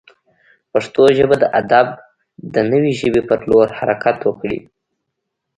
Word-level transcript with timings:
پښتو 0.71 1.03
ژبه 1.17 1.35
د 1.39 1.45
ادب 1.61 1.87
د 2.53 2.55
نوې 2.71 2.91
ژبې 2.99 3.21
پر 3.29 3.39
لور 3.49 3.67
حرکت 3.79 4.17
وکړي. 4.23 4.59